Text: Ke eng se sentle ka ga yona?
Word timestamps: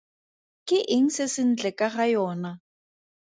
Ke 0.71 0.77
eng 0.95 1.09
se 1.17 1.25
sentle 1.35 1.71
ka 1.81 1.87
ga 1.97 2.05
yona? 2.13 2.51